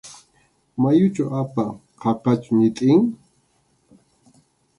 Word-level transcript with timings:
¿Mayuchu 0.81 1.23
apan?, 1.41 1.71
¿qaqachu 2.01 2.51
ñitin? 2.59 2.99